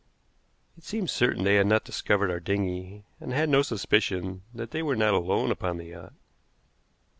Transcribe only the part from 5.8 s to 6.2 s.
yacht.